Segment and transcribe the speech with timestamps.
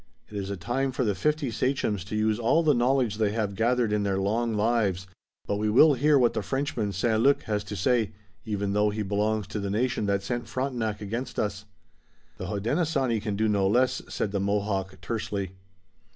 [0.31, 3.53] It is a time for the fifty sachems to use all the knowledge they have
[3.53, 5.05] gathered in their long lives,
[5.45, 7.21] but we will hear what the Frenchman, St.
[7.21, 8.11] Luc, has to say,
[8.43, 11.65] even though he belongs to the nation that sent Frontenac against us."
[12.37, 15.51] "The Hodenosaunee can do no less," said the Mohawk, tersely.